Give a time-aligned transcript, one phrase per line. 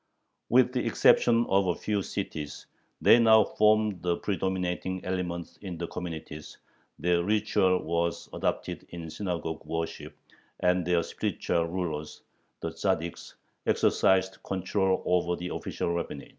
[0.49, 2.65] With the exception of a few cities,
[3.03, 6.57] they now formed the predominating element in the communities;
[6.97, 10.17] their ritual was adopted in synagogue worship,
[10.61, 12.23] and their spiritual rulers,
[12.61, 13.35] the Tzaddiks,
[13.67, 16.29] exercised control over the official rabbinate.